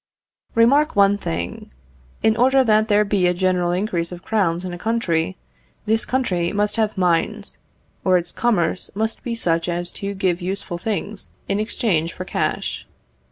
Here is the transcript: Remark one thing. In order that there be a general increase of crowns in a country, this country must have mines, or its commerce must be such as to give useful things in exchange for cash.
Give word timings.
Remark 0.55 0.95
one 0.95 1.15
thing. 1.19 1.71
In 2.23 2.35
order 2.35 2.63
that 2.63 2.87
there 2.87 3.05
be 3.05 3.27
a 3.27 3.35
general 3.35 3.71
increase 3.71 4.11
of 4.11 4.23
crowns 4.25 4.65
in 4.65 4.73
a 4.73 4.77
country, 4.79 5.37
this 5.85 6.05
country 6.05 6.51
must 6.51 6.75
have 6.77 6.97
mines, 6.97 7.59
or 8.03 8.17
its 8.17 8.31
commerce 8.31 8.89
must 8.95 9.21
be 9.21 9.35
such 9.35 9.69
as 9.69 9.91
to 9.91 10.15
give 10.15 10.41
useful 10.41 10.79
things 10.79 11.29
in 11.47 11.59
exchange 11.59 12.13
for 12.13 12.25
cash. 12.25 12.87